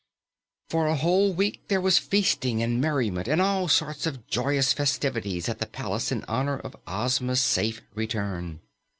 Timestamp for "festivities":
4.73-5.47